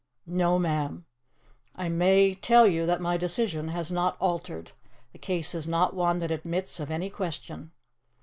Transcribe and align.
"No, 0.25 0.57
ma'am. 0.57 1.05
I 1.75 1.87
may 1.87 2.33
tell 2.33 2.65
you 2.65 2.87
that 2.87 3.01
my 3.01 3.17
decision 3.17 3.67
has 3.67 3.91
not 3.91 4.17
altered. 4.19 4.71
The 5.11 5.19
case 5.19 5.53
is 5.53 5.67
not 5.67 5.93
one 5.93 6.17
that 6.17 6.31
admits 6.31 6.79
of 6.79 6.89
any 6.89 7.11
question." 7.11 7.69